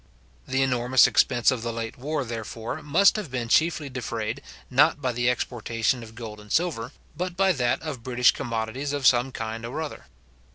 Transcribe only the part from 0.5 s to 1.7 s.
enormous expense of